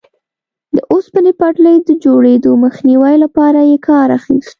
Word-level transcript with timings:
د 0.75 0.77
اوسپنې 0.93 1.31
پټلۍ 1.39 1.77
د 1.83 1.89
جوړېدو 2.03 2.51
مخنیوي 2.65 3.15
لپاره 3.23 3.59
یې 3.69 3.77
کار 3.87 4.07
اخیست. 4.17 4.49